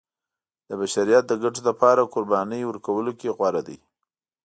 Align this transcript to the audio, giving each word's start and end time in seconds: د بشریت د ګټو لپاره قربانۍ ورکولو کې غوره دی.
د 0.67 0.69
بشریت 0.81 1.23
د 1.27 1.33
ګټو 1.43 1.61
لپاره 1.69 2.09
قربانۍ 2.13 2.61
ورکولو 2.65 3.11
کې 3.19 3.33
غوره 3.37 3.61
دی. 3.67 3.77